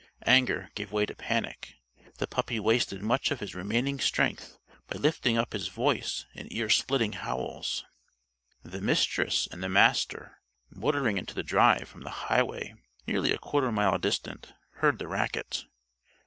Anger 0.25 0.71
gave 0.73 0.91
way 0.91 1.05
to 1.05 1.13
panic. 1.13 1.75
The 2.17 2.25
puppy 2.25 2.59
wasted 2.59 3.03
much 3.03 3.29
of 3.29 3.39
his 3.39 3.53
remaining 3.53 3.99
strength 3.99 4.57
by 4.87 4.97
lifting 4.97 5.37
up 5.37 5.53
his 5.53 5.67
voice 5.67 6.25
in 6.33 6.51
ear 6.51 6.69
splitting 6.71 7.11
howls. 7.13 7.85
The 8.63 8.81
Mistress 8.81 9.47
and 9.51 9.61
the 9.61 9.69
Master, 9.69 10.41
motoring 10.71 11.19
into 11.19 11.35
the 11.35 11.43
drive 11.43 11.87
from 11.87 12.01
the 12.01 12.09
highway 12.25 12.73
nearly 13.05 13.31
a 13.31 13.37
quarter 13.37 13.71
mile 13.71 13.99
distant, 13.99 14.53
heard 14.77 14.97
the 14.97 15.07
racket. 15.07 15.65